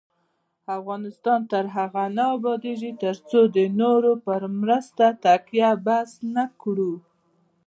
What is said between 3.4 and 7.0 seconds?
د نورو په مرستو تکیه بس نکړو.